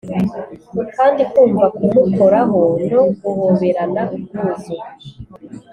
[0.95, 2.59] kandi kumva kumukoraho
[2.91, 4.73] no guhoberana ubwuzu.